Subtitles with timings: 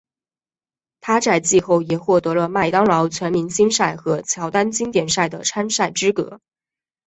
[0.99, 6.39] 他在季后也获得了麦当劳全明星赛和乔丹经典赛的参赛资格。